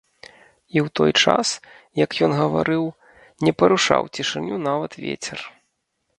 [0.21, 1.47] І ў той час,
[2.03, 2.83] як ён гаварыў,
[3.49, 5.39] не парушаў цішыню нават вецер.